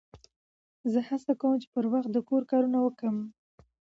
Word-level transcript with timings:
زه 0.91 0.99
هڅه 1.09 1.31
کوم، 1.39 1.53
چي 1.61 1.67
پر 1.73 1.85
وخت 1.93 2.09
د 2.13 2.17
کور 2.29 2.43
کارونه 2.51 2.77
وکم. 2.81 3.15